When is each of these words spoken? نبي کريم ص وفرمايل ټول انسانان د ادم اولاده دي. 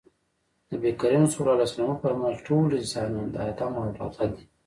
نبي 0.71 0.91
کريم 1.01 1.23
ص 1.33 1.35
وفرمايل 1.89 2.35
ټول 2.47 2.67
انسانان 2.81 3.25
د 3.31 3.35
ادم 3.51 3.71
اولاده 3.81 4.25
دي. 4.33 4.43